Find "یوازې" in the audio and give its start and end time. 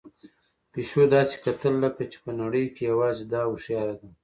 2.91-3.25